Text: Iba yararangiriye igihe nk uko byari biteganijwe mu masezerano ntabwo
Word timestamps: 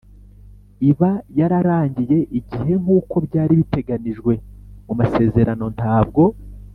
Iba 0.89 1.11
yararangiriye 1.39 2.21
igihe 2.39 2.73
nk 2.81 2.87
uko 2.97 3.15
byari 3.27 3.53
biteganijwe 3.59 4.33
mu 4.85 4.93
masezerano 4.99 5.65
ntabwo 5.77 6.23